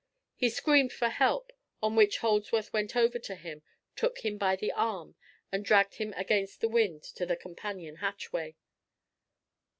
[0.35, 3.61] He screamed for help, on which Holdsworth went over to him,
[3.95, 5.13] took him by the arm,
[5.51, 8.55] and dragged him against the wind to the companion hatchway.